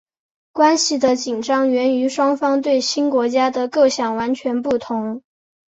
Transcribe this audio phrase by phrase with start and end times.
[0.51, 5.21] 关系的紧张源于双方对新国家的构想完全不同。